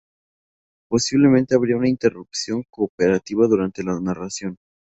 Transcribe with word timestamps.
Posiblemente 0.89 1.53
habría 1.53 1.77
una 1.77 1.87
interrupción 1.87 2.63
cooperativa 2.71 3.45
durante 3.45 3.83
la 3.83 3.99
narración. 3.99 4.57